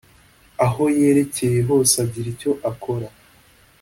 Aho 0.65 0.83
yerekeye 0.99 1.59
hose 1.69 1.93
agira 2.05 2.27
icyo 2.33 2.51
akora 2.71 3.07